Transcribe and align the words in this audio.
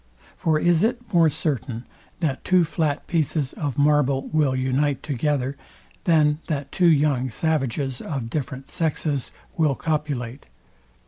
For 0.35 0.57
is 0.57 0.83
it 0.83 1.13
more 1.13 1.29
certain, 1.29 1.85
that 2.21 2.43
two 2.43 2.63
flat 2.63 3.05
pieces 3.05 3.53
of 3.53 3.77
marble 3.77 4.29
will 4.29 4.55
unite 4.55 5.03
together, 5.03 5.55
than 6.05 6.39
that 6.47 6.71
two 6.71 6.89
young 6.91 7.29
savages 7.29 8.01
of 8.01 8.27
different 8.31 8.67
sexes 8.67 9.31
will 9.57 9.75
copulate? 9.75 10.47